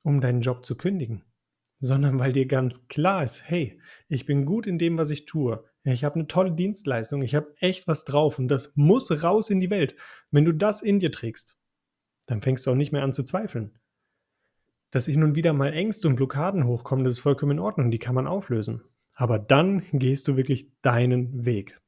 um 0.00 0.22
deinen 0.22 0.40
Job 0.40 0.64
zu 0.64 0.74
kündigen, 0.74 1.22
sondern 1.78 2.18
weil 2.18 2.32
dir 2.32 2.46
ganz 2.46 2.88
klar 2.88 3.22
ist, 3.22 3.42
hey, 3.46 3.78
ich 4.08 4.24
bin 4.24 4.46
gut 4.46 4.66
in 4.66 4.78
dem, 4.78 4.96
was 4.96 5.10
ich 5.10 5.26
tue. 5.26 5.62
Ich 5.84 6.04
habe 6.04 6.14
eine 6.14 6.26
tolle 6.26 6.52
Dienstleistung, 6.52 7.20
ich 7.20 7.34
habe 7.34 7.54
echt 7.60 7.86
was 7.86 8.06
drauf 8.06 8.38
und 8.38 8.48
das 8.48 8.74
muss 8.76 9.22
raus 9.22 9.50
in 9.50 9.60
die 9.60 9.68
Welt. 9.68 9.94
Wenn 10.30 10.46
du 10.46 10.52
das 10.52 10.80
in 10.80 11.00
dir 11.00 11.12
trägst, 11.12 11.58
dann 12.26 12.42
fängst 12.42 12.66
du 12.66 12.70
auch 12.70 12.76
nicht 12.76 12.92
mehr 12.92 13.02
an 13.02 13.12
zu 13.12 13.22
zweifeln. 13.24 13.78
Dass 14.90 15.06
hin 15.06 15.24
und 15.24 15.34
wieder 15.34 15.52
mal 15.52 15.72
Ängste 15.72 16.08
und 16.08 16.16
Blockaden 16.16 16.64
hochkommen, 16.64 17.04
das 17.04 17.14
ist 17.14 17.20
vollkommen 17.20 17.52
in 17.52 17.58
Ordnung, 17.58 17.90
die 17.90 17.98
kann 17.98 18.14
man 18.14 18.26
auflösen. 18.26 18.82
Aber 19.14 19.38
dann 19.38 19.82
gehst 19.92 20.28
du 20.28 20.36
wirklich 20.36 20.70
deinen 20.82 21.44
Weg. 21.44 21.80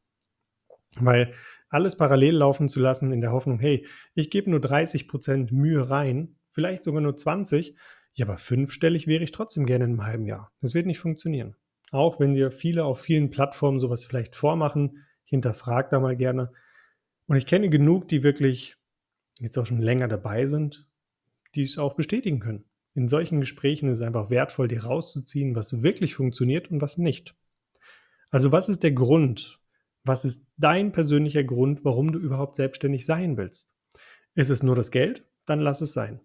Weil 0.96 1.34
alles 1.68 1.96
parallel 1.96 2.36
laufen 2.36 2.68
zu 2.68 2.80
lassen 2.80 3.12
in 3.12 3.20
der 3.20 3.32
Hoffnung, 3.32 3.58
hey, 3.58 3.86
ich 4.14 4.30
gebe 4.30 4.50
nur 4.50 4.60
30% 4.60 5.52
Mühe 5.52 5.90
rein, 5.90 6.36
vielleicht 6.50 6.82
sogar 6.82 7.02
nur 7.02 7.16
20, 7.16 7.76
ja, 8.14 8.26
aber 8.26 8.38
fünfstellig 8.38 9.06
wäre 9.06 9.22
ich 9.22 9.30
trotzdem 9.30 9.66
gerne 9.66 9.84
in 9.84 9.92
einem 9.92 10.04
halben 10.04 10.26
Jahr. 10.26 10.50
Das 10.60 10.74
wird 10.74 10.86
nicht 10.86 10.98
funktionieren. 10.98 11.54
Auch 11.90 12.18
wenn 12.18 12.34
dir 12.34 12.50
viele 12.50 12.84
auf 12.84 13.00
vielen 13.00 13.30
Plattformen 13.30 13.80
sowas 13.80 14.04
vielleicht 14.04 14.34
vormachen, 14.34 15.04
hinterfrag 15.24 15.90
da 15.90 16.00
mal 16.00 16.16
gerne. 16.16 16.52
Und 17.26 17.36
ich 17.36 17.46
kenne 17.46 17.68
genug, 17.68 18.08
die 18.08 18.22
wirklich 18.22 18.77
jetzt 19.38 19.58
auch 19.58 19.66
schon 19.66 19.80
länger 19.80 20.08
dabei 20.08 20.46
sind, 20.46 20.86
die 21.54 21.62
es 21.62 21.78
auch 21.78 21.94
bestätigen 21.94 22.40
können. 22.40 22.64
In 22.94 23.08
solchen 23.08 23.40
Gesprächen 23.40 23.88
ist 23.88 23.98
es 23.98 24.02
einfach 24.02 24.30
wertvoll, 24.30 24.68
dir 24.68 24.84
rauszuziehen, 24.84 25.54
was 25.54 25.82
wirklich 25.82 26.14
funktioniert 26.14 26.70
und 26.70 26.80
was 26.80 26.98
nicht. 26.98 27.36
Also 28.30 28.52
was 28.52 28.68
ist 28.68 28.82
der 28.82 28.92
Grund? 28.92 29.60
Was 30.04 30.24
ist 30.24 30.46
dein 30.56 30.92
persönlicher 30.92 31.44
Grund, 31.44 31.84
warum 31.84 32.12
du 32.12 32.18
überhaupt 32.18 32.56
selbstständig 32.56 33.06
sein 33.06 33.36
willst? 33.36 33.70
Ist 34.34 34.50
es 34.50 34.62
nur 34.62 34.74
das 34.74 34.90
Geld? 34.90 35.26
Dann 35.46 35.60
lass 35.60 35.80
es 35.80 35.92
sein. 35.92 36.20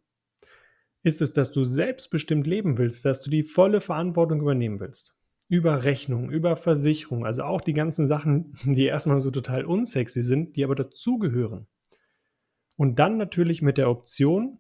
Ist 1.03 1.22
es, 1.22 1.34
dass 1.34 1.51
du 1.51 1.65
selbstbestimmt 1.65 2.48
leben 2.48 2.77
willst, 2.77 3.03
dass 3.03 3.22
du 3.22 3.29
die 3.29 3.43
volle 3.43 3.82
Verantwortung 3.82 4.41
übernehmen 4.41 4.79
willst? 4.79 5.15
Über 5.50 5.84
Rechnung, 5.84 6.29
über 6.29 6.55
Versicherung, 6.55 7.25
also 7.25 7.43
auch 7.43 7.62
die 7.62 7.74
ganzen 7.74 8.08
Sachen, 8.08 8.55
die 8.63 8.86
erstmal 8.86 9.20
so 9.20 9.29
total 9.29 9.65
unsexy 9.65 10.24
sind, 10.24 10.55
die 10.55 10.63
aber 10.63 10.75
dazugehören. 10.75 11.67
Und 12.75 12.99
dann 12.99 13.17
natürlich 13.17 13.61
mit 13.61 13.77
der 13.77 13.89
Option, 13.89 14.59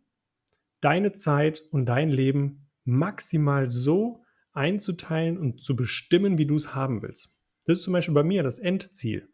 deine 0.81 1.13
Zeit 1.13 1.61
und 1.71 1.85
dein 1.85 2.09
Leben 2.09 2.69
maximal 2.83 3.69
so 3.69 4.23
einzuteilen 4.51 5.37
und 5.37 5.63
zu 5.63 5.75
bestimmen, 5.75 6.37
wie 6.37 6.45
du 6.45 6.55
es 6.55 6.75
haben 6.75 7.01
willst. 7.01 7.39
Das 7.65 7.79
ist 7.79 7.83
zum 7.83 7.93
Beispiel 7.93 8.13
bei 8.13 8.23
mir 8.23 8.43
das 8.43 8.59
Endziel. 8.59 9.29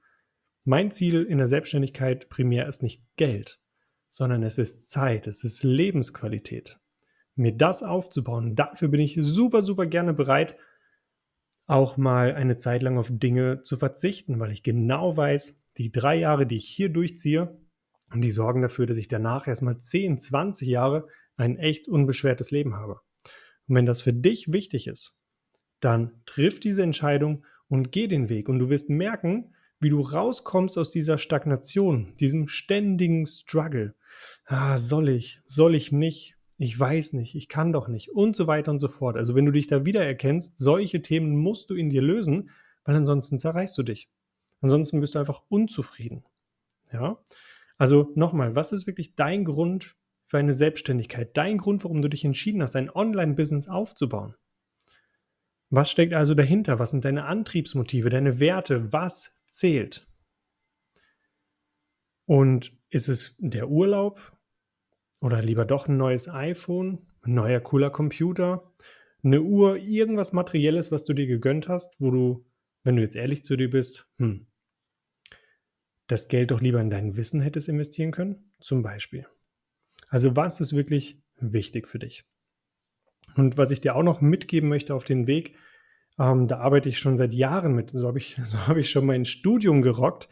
Mein 0.63 0.91
Ziel 0.91 1.23
in 1.23 1.39
der 1.39 1.47
Selbstständigkeit 1.47 2.29
primär 2.29 2.67
ist 2.67 2.83
nicht 2.83 3.03
Geld, 3.15 3.59
sondern 4.09 4.43
es 4.43 4.57
ist 4.57 4.89
Zeit, 4.89 5.27
es 5.27 5.43
ist 5.43 5.63
Lebensqualität. 5.63 6.79
Mir 7.35 7.55
das 7.55 7.83
aufzubauen, 7.83 8.55
dafür 8.55 8.89
bin 8.89 8.99
ich 8.99 9.17
super, 9.19 9.61
super 9.61 9.87
gerne 9.87 10.13
bereit, 10.13 10.55
auch 11.65 11.97
mal 11.97 12.33
eine 12.33 12.57
Zeit 12.57 12.83
lang 12.83 12.97
auf 12.97 13.09
Dinge 13.11 13.61
zu 13.61 13.77
verzichten, 13.77 14.39
weil 14.39 14.51
ich 14.51 14.63
genau 14.63 15.15
weiß, 15.15 15.69
die 15.77 15.91
drei 15.91 16.15
Jahre, 16.15 16.45
die 16.45 16.57
ich 16.57 16.67
hier 16.67 16.89
durchziehe, 16.89 17.57
die 18.15 18.31
sorgen 18.31 18.61
dafür, 18.61 18.85
dass 18.85 18.97
ich 18.97 19.07
danach 19.07 19.47
erstmal 19.47 19.79
10, 19.79 20.19
20 20.19 20.67
Jahre 20.67 21.07
ein 21.37 21.57
echt 21.57 21.87
unbeschwertes 21.87 22.51
Leben 22.51 22.75
habe. 22.75 22.99
Und 23.67 23.75
wenn 23.75 23.85
das 23.85 24.01
für 24.01 24.13
dich 24.13 24.51
wichtig 24.51 24.87
ist, 24.87 25.19
dann 25.79 26.21
triff 26.25 26.59
diese 26.59 26.83
Entscheidung 26.83 27.45
und 27.67 27.91
geh 27.91 28.07
den 28.07 28.29
Weg. 28.29 28.49
Und 28.49 28.59
du 28.59 28.69
wirst 28.69 28.89
merken, 28.89 29.53
wie 29.79 29.89
du 29.89 30.01
rauskommst 30.01 30.77
aus 30.77 30.89
dieser 30.89 31.17
Stagnation, 31.17 32.13
diesem 32.19 32.47
ständigen 32.47 33.25
Struggle. 33.25 33.95
Ah, 34.45 34.77
soll 34.77 35.09
ich, 35.09 35.41
soll 35.45 35.75
ich 35.75 35.91
nicht, 35.91 36.35
ich 36.57 36.77
weiß 36.77 37.13
nicht, 37.13 37.35
ich 37.35 37.47
kann 37.47 37.71
doch 37.71 37.87
nicht 37.87 38.11
und 38.11 38.35
so 38.35 38.47
weiter 38.47 38.71
und 38.71 38.79
so 38.79 38.89
fort. 38.89 39.15
Also 39.15 39.35
wenn 39.35 39.45
du 39.45 39.51
dich 39.51 39.67
da 39.67 39.85
wiedererkennst, 39.85 40.57
solche 40.57 41.01
Themen 41.01 41.37
musst 41.37 41.69
du 41.69 41.75
in 41.75 41.89
dir 41.89 42.01
lösen, 42.01 42.49
weil 42.83 42.95
ansonsten 42.95 43.39
zerreißt 43.39 43.77
du 43.77 43.83
dich. 43.83 44.09
Ansonsten 44.59 44.99
bist 44.99 45.15
du 45.15 45.19
einfach 45.19 45.43
unzufrieden. 45.47 46.25
Ja? 46.91 47.17
Also 47.79 48.11
nochmal, 48.15 48.55
was 48.55 48.73
ist 48.73 48.85
wirklich 48.85 49.15
dein 49.15 49.45
Grund 49.45 49.95
für 50.25 50.37
eine 50.37 50.53
Selbstständigkeit? 50.53 51.35
Dein 51.35 51.57
Grund, 51.57 51.83
warum 51.85 52.01
du 52.01 52.09
dich 52.09 52.25
entschieden 52.25 52.61
hast, 52.61 52.75
ein 52.75 52.89
Online-Business 52.89 53.69
aufzubauen? 53.69 54.35
Was 55.69 55.89
steckt 55.89 56.13
also 56.13 56.35
dahinter? 56.35 56.77
Was 56.77 56.89
sind 56.91 57.05
deine 57.05 57.25
Antriebsmotive, 57.25 58.09
deine 58.09 58.39
Werte? 58.39 58.91
Was 58.91 59.33
zählt? 59.47 60.07
Und 62.25 62.77
ist 62.89 63.07
es 63.07 63.37
der 63.39 63.69
Urlaub? 63.69 64.37
Oder 65.21 65.41
lieber 65.41 65.65
doch 65.65 65.87
ein 65.87 65.97
neues 65.97 66.29
iPhone, 66.29 67.07
ein 67.21 67.33
neuer 67.33 67.61
cooler 67.61 67.91
Computer, 67.91 68.73
eine 69.23 69.41
Uhr, 69.41 69.77
irgendwas 69.77 70.33
Materielles, 70.33 70.91
was 70.91 71.05
du 71.05 71.13
dir 71.13 71.27
gegönnt 71.27 71.69
hast, 71.69 71.95
wo 71.99 72.11
du, 72.11 72.45
wenn 72.83 72.97
du 72.97 73.01
jetzt 73.01 73.15
ehrlich 73.15 73.43
zu 73.43 73.55
dir 73.55 73.69
bist, 73.69 74.09
hm, 74.17 74.48
das 76.09 76.27
Geld 76.27 76.51
doch 76.51 76.59
lieber 76.59 76.81
in 76.81 76.89
dein 76.89 77.15
Wissen 77.15 77.39
hättest 77.39 77.69
investieren 77.69 78.11
können, 78.11 78.51
zum 78.59 78.81
Beispiel. 78.81 79.27
Also 80.09 80.35
was 80.35 80.59
ist 80.59 80.75
wirklich 80.75 81.21
wichtig 81.37 81.87
für 81.87 81.99
dich? 81.99 82.25
Und 83.35 83.57
was 83.57 83.71
ich 83.71 83.79
dir 83.79 83.95
auch 83.95 84.03
noch 84.03 84.19
mitgeben 84.19 84.69
möchte 84.69 84.95
auf 84.95 85.03
den 85.03 85.27
Weg, 85.27 85.55
ähm, 86.17 86.47
da 86.47 86.59
arbeite 86.59 86.89
ich 86.89 86.99
schon 86.99 87.15
seit 87.15 87.33
Jahren 87.33 87.73
mit. 87.73 87.91
So 87.91 88.07
habe 88.07 88.17
ich, 88.17 88.37
so 88.43 88.67
hab 88.67 88.75
ich 88.77 88.89
schon 88.89 89.05
mein 89.05 89.23
Studium 89.23 89.81
gerockt 89.83 90.27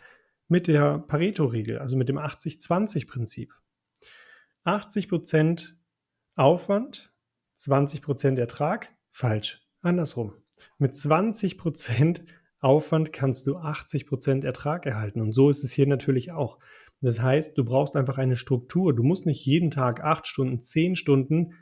mit 0.48 0.68
der 0.68 1.00
Pareto-Regel, 1.00 1.78
also 1.78 1.96
mit 1.96 2.10
dem 2.10 2.18
80-20-Prinzip. 2.18 3.54
80% 4.66 5.74
Aufwand, 6.36 7.14
20% 7.60 8.40
Ertrag, 8.40 8.96
falsch, 9.12 9.62
andersrum. 9.82 10.34
Mit 10.80 10.96
20% 10.96 12.24
Aufwand 12.68 13.14
kannst 13.14 13.48
du 13.48 13.56
80% 13.58 14.46
Ertrag 14.46 14.86
erhalten. 14.86 15.22
Und 15.22 15.32
so 15.32 15.50
ist 15.50 15.64
es 15.64 15.72
hier 15.72 15.88
natürlich 15.88 16.34
auch. 16.34 16.60
Das 17.00 17.22
heißt, 17.22 17.58
du 17.58 17.64
brauchst 17.64 17.96
einfach 17.96 18.18
eine 18.18 18.36
Struktur. 18.36 18.94
Du 18.94 19.04
musst 19.04 19.26
nicht 19.26 19.46
jeden 19.46 19.72
Tag 19.72 20.04
8 20.04 20.28
Stunden, 20.28 20.62
10 20.62 20.98
Stunden, 20.98 21.54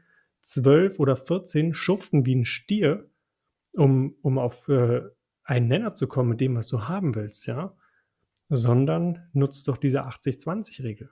12 0.42 1.00
oder 1.00 1.16
14 1.16 1.76
schuften 1.76 2.26
wie 2.26 2.36
ein 2.36 2.46
Stier, 2.46 3.10
um, 3.74 4.16
um 4.24 4.40
auf 4.40 4.68
äh, 4.68 5.02
einen 5.44 5.68
Nenner 5.68 5.94
zu 5.94 6.08
kommen 6.08 6.30
mit 6.30 6.42
dem, 6.42 6.56
was 6.56 6.68
du 6.68 6.88
haben 6.88 7.14
willst, 7.14 7.46
ja. 7.46 7.78
Sondern 8.50 9.28
nutzt 9.34 9.68
doch 9.68 9.78
diese 9.78 10.08
80-20-Regel 10.08 11.12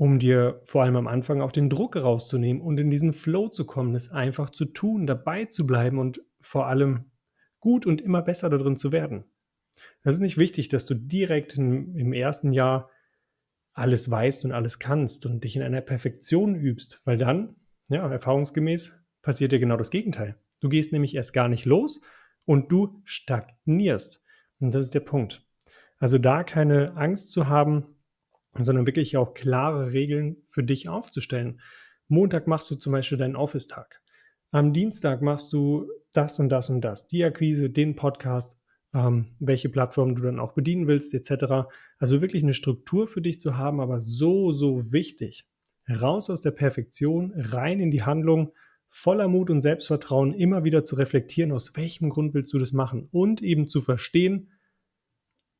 um 0.00 0.18
dir 0.18 0.62
vor 0.64 0.82
allem 0.82 0.96
am 0.96 1.06
Anfang 1.06 1.42
auch 1.42 1.52
den 1.52 1.68
Druck 1.68 1.94
rauszunehmen 1.94 2.62
und 2.62 2.78
in 2.78 2.88
diesen 2.88 3.12
Flow 3.12 3.48
zu 3.48 3.66
kommen, 3.66 3.94
es 3.94 4.10
einfach 4.10 4.48
zu 4.48 4.64
tun, 4.64 5.06
dabei 5.06 5.44
zu 5.44 5.66
bleiben 5.66 5.98
und 5.98 6.22
vor 6.40 6.68
allem 6.68 7.10
gut 7.60 7.86
und 7.86 8.00
immer 8.00 8.22
besser 8.22 8.50
darin 8.50 8.76
zu 8.76 8.92
werden. 8.92 9.24
Das 10.02 10.14
ist 10.14 10.20
nicht 10.20 10.38
wichtig, 10.38 10.68
dass 10.68 10.86
du 10.86 10.94
direkt 10.94 11.56
im, 11.56 11.96
im 11.96 12.12
ersten 12.12 12.52
Jahr 12.52 12.90
alles 13.72 14.10
weißt 14.10 14.44
und 14.44 14.52
alles 14.52 14.78
kannst 14.78 15.26
und 15.26 15.44
dich 15.44 15.56
in 15.56 15.62
einer 15.62 15.80
Perfektion 15.80 16.54
übst, 16.54 17.00
weil 17.04 17.18
dann, 17.18 17.56
ja, 17.88 18.10
erfahrungsgemäß 18.10 19.00
passiert 19.22 19.52
dir 19.52 19.58
genau 19.58 19.76
das 19.76 19.90
Gegenteil. 19.90 20.36
Du 20.60 20.68
gehst 20.68 20.92
nämlich 20.92 21.14
erst 21.14 21.32
gar 21.32 21.48
nicht 21.48 21.64
los 21.64 22.02
und 22.44 22.70
du 22.72 23.00
stagnierst. 23.04 24.22
Und 24.58 24.74
das 24.74 24.86
ist 24.86 24.94
der 24.94 25.00
Punkt. 25.00 25.46
Also 25.98 26.18
da 26.18 26.44
keine 26.44 26.96
Angst 26.96 27.30
zu 27.30 27.48
haben, 27.48 27.86
sondern 28.58 28.86
wirklich 28.86 29.16
auch 29.16 29.34
klare 29.34 29.92
Regeln 29.92 30.42
für 30.48 30.64
dich 30.64 30.88
aufzustellen. 30.88 31.60
Montag 32.08 32.46
machst 32.46 32.70
du 32.70 32.74
zum 32.74 32.92
Beispiel 32.92 33.18
deinen 33.18 33.36
Office-Tag. 33.36 34.02
Am 34.50 34.72
Dienstag 34.72 35.22
machst 35.22 35.52
du 35.52 35.88
das 36.12 36.38
und 36.38 36.48
das 36.48 36.70
und 36.70 36.80
das, 36.80 37.06
die 37.06 37.24
Akquise, 37.24 37.70
den 37.70 37.94
Podcast, 37.94 38.58
ähm, 38.92 39.36
welche 39.38 39.68
Plattform 39.68 40.16
du 40.16 40.22
dann 40.22 40.40
auch 40.40 40.52
bedienen 40.52 40.86
willst, 40.86 41.14
etc. 41.14 41.68
Also 41.98 42.20
wirklich 42.20 42.42
eine 42.42 42.54
Struktur 42.54 43.06
für 43.06 43.22
dich 43.22 43.38
zu 43.38 43.56
haben, 43.56 43.80
aber 43.80 44.00
so, 44.00 44.50
so 44.52 44.92
wichtig. 44.92 45.46
Raus 45.88 46.30
aus 46.30 46.40
der 46.40 46.50
Perfektion, 46.50 47.32
rein 47.36 47.80
in 47.80 47.90
die 47.90 48.02
Handlung, 48.02 48.52
voller 48.88 49.28
Mut 49.28 49.50
und 49.50 49.60
Selbstvertrauen, 49.60 50.34
immer 50.34 50.64
wieder 50.64 50.82
zu 50.82 50.96
reflektieren, 50.96 51.52
aus 51.52 51.76
welchem 51.76 52.08
Grund 52.08 52.34
willst 52.34 52.52
du 52.52 52.58
das 52.58 52.72
machen 52.72 53.08
und 53.12 53.42
eben 53.42 53.68
zu 53.68 53.80
verstehen, 53.80 54.50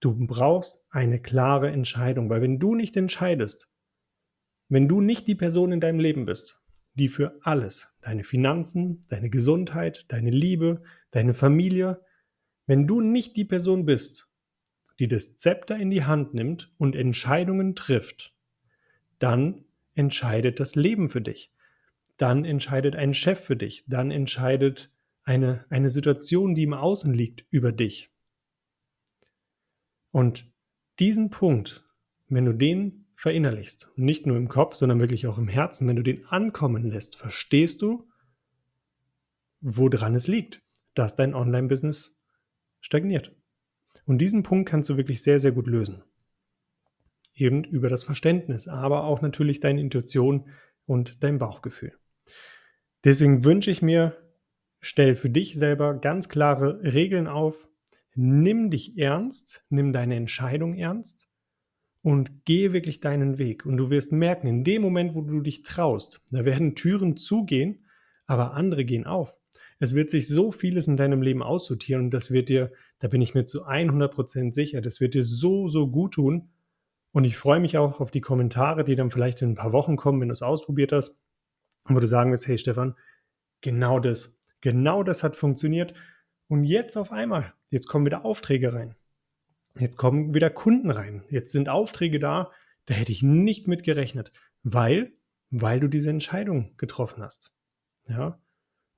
Du 0.00 0.14
brauchst 0.26 0.82
eine 0.88 1.20
klare 1.20 1.70
Entscheidung, 1.70 2.30
weil 2.30 2.40
wenn 2.40 2.58
du 2.58 2.74
nicht 2.74 2.96
entscheidest, 2.96 3.68
wenn 4.68 4.88
du 4.88 5.02
nicht 5.02 5.28
die 5.28 5.34
Person 5.34 5.72
in 5.72 5.80
deinem 5.80 6.00
Leben 6.00 6.24
bist, 6.24 6.59
die 6.94 7.08
für 7.08 7.38
alles, 7.42 7.94
deine 8.00 8.24
Finanzen, 8.24 9.04
deine 9.08 9.30
Gesundheit, 9.30 10.04
deine 10.08 10.30
Liebe, 10.30 10.82
deine 11.10 11.34
Familie, 11.34 12.04
wenn 12.66 12.86
du 12.86 13.00
nicht 13.00 13.36
die 13.36 13.44
Person 13.44 13.84
bist, 13.84 14.28
die 14.98 15.08
das 15.08 15.36
Zepter 15.36 15.76
in 15.76 15.90
die 15.90 16.04
Hand 16.04 16.34
nimmt 16.34 16.72
und 16.78 16.94
Entscheidungen 16.94 17.74
trifft, 17.74 18.34
dann 19.18 19.64
entscheidet 19.94 20.60
das 20.60 20.76
Leben 20.76 21.08
für 21.08 21.20
dich. 21.20 21.52
Dann 22.16 22.44
entscheidet 22.44 22.96
ein 22.96 23.14
Chef 23.14 23.40
für 23.40 23.56
dich. 23.56 23.84
Dann 23.86 24.10
entscheidet 24.10 24.92
eine, 25.24 25.64
eine 25.70 25.90
Situation, 25.90 26.54
die 26.54 26.64
im 26.64 26.74
Außen 26.74 27.14
liegt, 27.14 27.44
über 27.50 27.72
dich. 27.72 28.10
Und 30.10 30.44
diesen 30.98 31.30
Punkt, 31.30 31.84
wenn 32.28 32.44
du 32.44 32.52
den 32.52 33.06
verinnerlichst, 33.20 33.90
nicht 33.96 34.24
nur 34.24 34.38
im 34.38 34.48
Kopf, 34.48 34.76
sondern 34.76 34.98
wirklich 34.98 35.26
auch 35.26 35.36
im 35.36 35.46
Herzen, 35.46 35.86
wenn 35.86 35.96
du 35.96 36.02
den 36.02 36.24
ankommen 36.24 36.84
lässt, 36.84 37.16
verstehst 37.16 37.82
du, 37.82 38.08
woran 39.60 40.14
es 40.14 40.26
liegt, 40.26 40.62
dass 40.94 41.16
dein 41.16 41.34
Online-Business 41.34 42.24
stagniert. 42.80 43.36
Und 44.06 44.22
diesen 44.22 44.42
Punkt 44.42 44.70
kannst 44.70 44.88
du 44.88 44.96
wirklich 44.96 45.22
sehr, 45.22 45.38
sehr 45.38 45.52
gut 45.52 45.66
lösen. 45.66 46.02
Eben 47.34 47.62
über 47.62 47.90
das 47.90 48.04
Verständnis, 48.04 48.68
aber 48.68 49.04
auch 49.04 49.20
natürlich 49.20 49.60
deine 49.60 49.82
Intuition 49.82 50.48
und 50.86 51.22
dein 51.22 51.36
Bauchgefühl. 51.36 51.92
Deswegen 53.04 53.44
wünsche 53.44 53.70
ich 53.70 53.82
mir, 53.82 54.16
stell 54.80 55.14
für 55.14 55.28
dich 55.28 55.58
selber 55.58 55.92
ganz 55.92 56.30
klare 56.30 56.80
Regeln 56.82 57.26
auf, 57.26 57.68
nimm 58.14 58.70
dich 58.70 58.96
ernst, 58.96 59.66
nimm 59.68 59.92
deine 59.92 60.16
Entscheidung 60.16 60.74
ernst 60.74 61.29
und 62.02 62.44
gehe 62.44 62.72
wirklich 62.72 63.00
deinen 63.00 63.38
Weg. 63.38 63.66
Und 63.66 63.76
du 63.76 63.90
wirst 63.90 64.12
merken, 64.12 64.46
in 64.46 64.64
dem 64.64 64.82
Moment, 64.82 65.14
wo 65.14 65.22
du 65.22 65.40
dich 65.40 65.62
traust, 65.62 66.22
da 66.30 66.44
werden 66.44 66.74
Türen 66.74 67.16
zugehen, 67.16 67.84
aber 68.26 68.54
andere 68.54 68.84
gehen 68.84 69.06
auf. 69.06 69.36
Es 69.78 69.94
wird 69.94 70.10
sich 70.10 70.28
so 70.28 70.50
vieles 70.50 70.88
in 70.88 70.96
deinem 70.96 71.22
Leben 71.22 71.42
aussortieren 71.42 72.04
und 72.04 72.10
das 72.10 72.30
wird 72.30 72.48
dir, 72.48 72.70
da 72.98 73.08
bin 73.08 73.22
ich 73.22 73.34
mir 73.34 73.46
zu 73.46 73.66
100% 73.66 74.52
sicher, 74.52 74.80
das 74.80 75.00
wird 75.00 75.14
dir 75.14 75.24
so, 75.24 75.68
so 75.68 75.90
gut 75.90 76.14
tun. 76.14 76.50
Und 77.12 77.24
ich 77.24 77.36
freue 77.36 77.60
mich 77.60 77.76
auch 77.76 78.00
auf 78.00 78.10
die 78.10 78.20
Kommentare, 78.20 78.84
die 78.84 78.94
dann 78.94 79.10
vielleicht 79.10 79.42
in 79.42 79.50
ein 79.50 79.54
paar 79.54 79.72
Wochen 79.72 79.96
kommen, 79.96 80.20
wenn 80.20 80.28
du 80.28 80.32
es 80.34 80.42
ausprobiert 80.42 80.92
hast, 80.92 81.16
wo 81.84 81.98
du 81.98 82.06
sagen 82.06 82.30
wirst, 82.30 82.46
hey 82.46 82.58
Stefan, 82.58 82.94
genau 83.62 83.98
das, 84.00 84.38
genau 84.60 85.02
das 85.02 85.22
hat 85.22 85.34
funktioniert. 85.34 85.94
Und 86.46 86.64
jetzt 86.64 86.96
auf 86.96 87.10
einmal, 87.10 87.54
jetzt 87.68 87.88
kommen 87.88 88.06
wieder 88.06 88.24
Aufträge 88.24 88.72
rein. 88.72 88.94
Jetzt 89.78 89.96
kommen 89.96 90.34
wieder 90.34 90.50
Kunden 90.50 90.90
rein. 90.90 91.24
Jetzt 91.28 91.52
sind 91.52 91.68
Aufträge 91.68 92.18
da, 92.18 92.50
da 92.86 92.94
hätte 92.94 93.12
ich 93.12 93.22
nicht 93.22 93.68
mit 93.68 93.82
gerechnet, 93.82 94.32
weil, 94.62 95.12
weil 95.50 95.80
du 95.80 95.88
diese 95.88 96.10
Entscheidung 96.10 96.76
getroffen 96.76 97.22
hast. 97.22 97.52
Ja. 98.08 98.40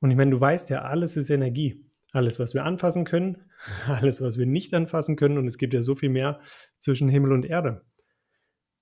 Und 0.01 0.11
ich 0.11 0.17
meine, 0.17 0.31
du 0.31 0.41
weißt 0.41 0.71
ja, 0.71 0.83
alles 0.83 1.17
ist 1.17 1.31
Energie. 1.31 1.85
Alles, 2.13 2.39
was 2.39 2.53
wir 2.55 2.65
anfassen 2.65 3.05
können, 3.05 3.51
alles, 3.87 4.21
was 4.21 4.39
wir 4.39 4.47
nicht 4.47 4.75
anfassen 4.75 5.17
können. 5.17 5.39
Und 5.39 5.47
es 5.47 5.59
gibt 5.59 5.75
ja 5.75 5.83
so 5.83 5.95
viel 5.95 6.11
mehr 6.11 6.41
zwischen 6.79 7.09
Himmel 7.09 7.33
und 7.33 7.45
Erde. 7.45 7.83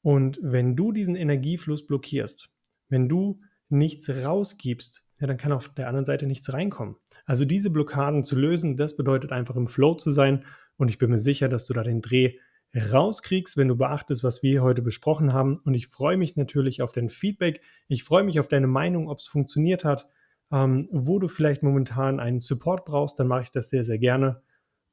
Und 0.03 0.39
wenn 0.43 0.77
du 0.77 0.93
diesen 0.93 1.15
Energiefluss 1.15 1.87
blockierst, 1.87 2.51
wenn 2.89 3.09
du 3.09 3.41
nichts 3.69 4.09
rausgibst, 4.09 5.05
ja, 5.21 5.27
dann 5.27 5.37
kann 5.37 5.53
auf 5.53 5.69
der 5.75 5.87
anderen 5.87 6.07
Seite 6.07 6.27
nichts 6.27 6.53
reinkommen. 6.53 6.97
Also 7.27 7.45
diese 7.45 7.71
Blockaden 7.71 8.25
zu 8.25 8.37
lösen, 8.37 8.77
das 8.77 8.97
bedeutet 8.97 9.33
einfach 9.33 9.55
im 9.57 9.69
Flow 9.69 9.95
zu 9.95 10.11
sein. 10.11 10.45
Und 10.81 10.89
ich 10.89 10.97
bin 10.97 11.11
mir 11.11 11.19
sicher, 11.19 11.51
dass 11.51 11.67
du 11.67 11.75
da 11.75 11.83
den 11.83 12.01
Dreh 12.01 12.39
rauskriegst, 12.75 13.59
wenn 13.59 13.69
du 13.69 13.77
beachtest, 13.77 14.25
was 14.25 14.43
wir 14.43 14.63
heute 14.63 14.81
besprochen 14.81 15.35
haben. 15.35 15.59
Und 15.59 15.75
ich 15.75 15.89
freue 15.89 16.17
mich 16.17 16.37
natürlich 16.37 16.81
auf 16.81 16.93
dein 16.93 17.11
Feedback. 17.11 17.61
Ich 17.87 18.03
freue 18.03 18.25
mich 18.25 18.41
auf 18.41 18.49
deine 18.49 18.67
Meinung, 18.67 19.07
ob 19.11 19.19
es 19.19 19.27
funktioniert 19.27 19.85
hat. 19.85 20.09
Ähm, 20.51 20.89
wo 20.91 21.19
du 21.19 21.29
vielleicht 21.29 21.63
momentan 21.63 22.19
einen 22.19 22.41
Support 22.41 22.87
brauchst, 22.87 23.21
dann 23.21 23.29
mache 23.29 23.43
ich 23.43 23.51
das 23.51 23.69
sehr, 23.69 23.85
sehr 23.85 23.99
gerne. 23.99 24.43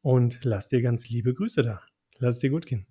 Und 0.01 0.43
lass 0.43 0.67
dir 0.67 0.81
ganz 0.81 1.07
liebe 1.07 1.33
Grüße 1.33 1.63
da. 1.63 1.81
Lass 2.17 2.35
es 2.35 2.41
dir 2.41 2.49
gut 2.49 2.65
gehen. 2.65 2.85